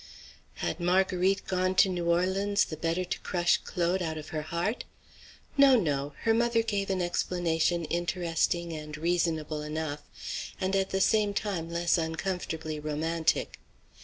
Had 0.55 0.79
Marguerite 0.79 1.45
gone 1.45 1.75
to 1.75 1.87
New 1.87 2.09
Orleans 2.09 2.65
the 2.65 2.75
better 2.75 3.05
to 3.05 3.19
crush 3.19 3.57
Claude 3.57 4.01
out 4.01 4.17
of 4.17 4.29
her 4.29 4.41
heart? 4.41 4.83
No, 5.59 5.75
no! 5.75 6.15
Her 6.23 6.33
mother 6.33 6.63
gave 6.63 6.89
an 6.89 7.03
explanation 7.03 7.85
interesting 7.85 8.73
and 8.73 8.97
reasonable 8.97 9.61
enough, 9.61 10.01
and 10.59 10.75
at 10.75 10.89
the 10.89 11.01
same 11.01 11.35
time 11.35 11.69
less 11.69 11.99
uncomfortably 11.99 12.79
romantic. 12.79 13.59